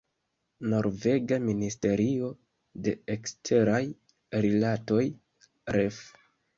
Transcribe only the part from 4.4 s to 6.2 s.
rilatoj, ref.